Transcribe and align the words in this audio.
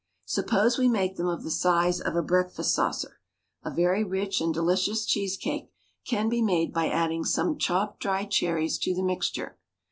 Suppose 0.25 0.79
we 0.79 0.87
make 0.89 1.17
them 1.17 1.27
of 1.27 1.43
the 1.43 1.51
size 1.51 2.01
of 2.01 2.15
a 2.15 2.23
breakfast 2.23 2.73
saucer, 2.73 3.19
a 3.63 3.69
very 3.69 4.03
rich 4.03 4.41
and 4.41 4.51
delicious 4.51 5.05
cheese 5.05 5.37
cake 5.37 5.69
can 6.07 6.27
be 6.27 6.41
made 6.41 6.73
by 6.73 6.87
adding 6.89 7.23
some 7.23 7.55
chopped 7.59 7.99
dried 7.99 8.31
cherries 8.31 8.79
to 8.79 8.95
the 8.95 9.03
mixture. 9.03 9.59